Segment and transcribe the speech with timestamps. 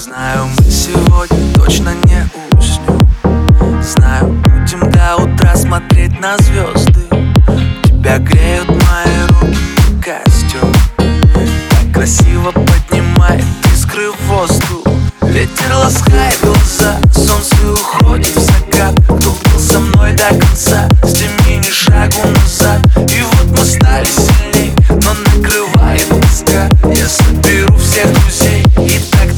[0.00, 3.82] Знаю, мы сегодня точно не уснем.
[3.82, 7.06] Знаю, будем до утра смотреть на звезды.
[7.84, 9.58] Тебя греют мои руки
[9.90, 13.44] и костюм Так красиво поднимает
[13.74, 14.79] искры в воздух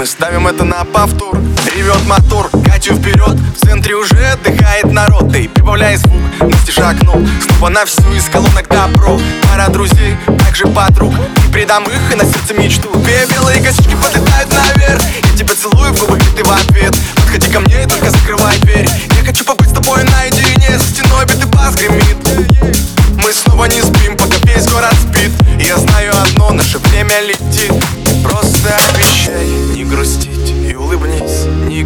[0.00, 1.36] мы ставим это на повтор.
[1.76, 3.36] Ревет мотор, катю вперед.
[3.54, 5.30] В центре уже отдыхает народ.
[5.30, 9.20] Ты прибавляй звук, Настя шагнул Снова на всю из колонок добро.
[9.42, 11.12] Пара друзей, также подруг.
[11.12, 12.88] Не предам их и на сердце мечту.
[12.94, 15.02] Две белые косички подлетают наверх.
[15.32, 16.96] Я тебя целую в губы, и ты в ответ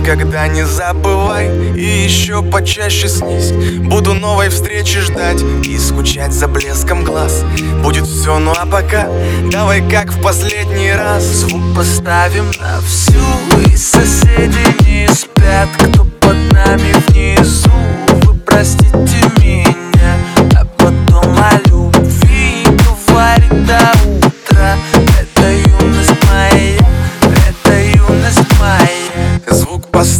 [0.04, 1.48] Никогда не забывай.
[1.74, 3.52] И еще почаще снись.
[3.78, 7.42] Буду новой встречи ждать и скучать за блеском глаз.
[7.82, 9.08] Будет все, ну а пока
[9.50, 11.22] давай как в последний раз.
[11.22, 13.14] Звук поставим на всю
[13.66, 15.33] И соседи не спят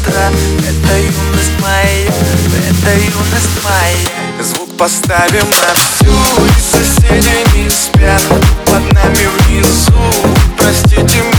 [0.00, 4.42] утра Это юность моя Это юность моя.
[4.42, 6.12] Звук поставим на всю
[6.46, 8.22] И соседи не спят.
[8.66, 9.92] Под нами внизу
[10.56, 11.37] Простите меня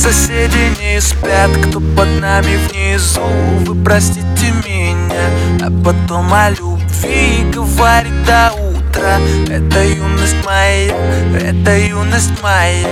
[0.00, 3.20] соседи не спят Кто под нами внизу?
[3.66, 5.28] Вы простите меня
[5.60, 9.18] А потом о любви Говорит до утра.
[9.48, 10.96] Это юность моя
[11.34, 12.88] Это юность моя